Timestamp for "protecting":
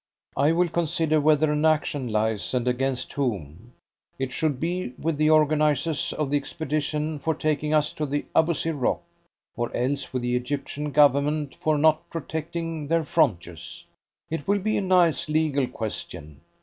12.09-12.87